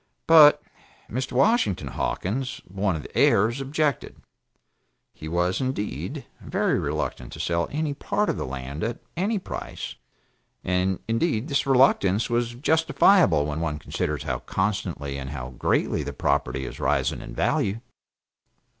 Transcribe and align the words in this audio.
But 0.25 0.63
Mr. 1.11 1.33
Washington 1.33 1.89
Hawkins 1.89 2.59
(one 2.67 2.95
of 2.95 3.03
the 3.03 3.15
heirs) 3.15 3.61
objected. 3.61 4.15
He 5.13 5.27
was, 5.27 5.61
indeed, 5.61 6.25
very 6.43 6.79
reluctant 6.79 7.31
to 7.33 7.39
sell 7.39 7.67
any 7.71 7.93
part 7.93 8.27
of 8.27 8.35
the 8.35 8.45
land 8.47 8.83
at 8.83 8.97
any 9.15 9.37
price; 9.37 9.93
and 10.63 10.97
indeed 11.07 11.49
this 11.49 11.67
reluctance 11.67 12.31
was 12.31 12.55
justifiable 12.55 13.45
when 13.45 13.59
one 13.59 13.77
considers 13.77 14.23
how 14.23 14.39
constantly 14.39 15.19
and 15.19 15.29
how 15.29 15.51
greatly 15.51 16.01
the 16.01 16.13
property 16.13 16.65
is 16.65 16.79
rising 16.79 17.21
in 17.21 17.35
value. 17.35 17.79